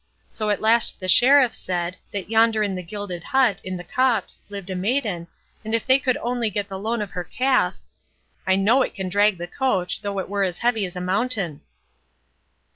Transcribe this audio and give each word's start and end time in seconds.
So 0.31 0.49
at 0.49 0.61
last 0.61 0.99
the 0.99 1.07
Sheriff 1.07 1.53
said, 1.53 1.95
that 2.09 2.27
yonder 2.31 2.63
in 2.63 2.73
the 2.73 2.81
gilded 2.81 3.23
hut, 3.23 3.61
in 3.63 3.77
the 3.77 3.83
copse, 3.83 4.41
lived 4.49 4.71
a 4.71 4.75
maiden, 4.75 5.27
and 5.63 5.75
if 5.75 5.85
they 5.85 5.99
could 5.99 6.17
only 6.23 6.49
get 6.49 6.67
the 6.67 6.79
loan 6.79 7.03
of 7.03 7.11
her 7.11 7.23
calf: 7.23 7.77
"I 8.47 8.55
know 8.55 8.81
it 8.81 8.95
can 8.95 9.09
drag 9.09 9.37
the 9.37 9.45
coach, 9.45 10.01
though 10.01 10.17
it 10.17 10.27
were 10.27 10.43
as 10.43 10.57
heavy 10.65 10.87
as 10.87 10.95
a 10.95 11.01
mountain." 11.01 11.61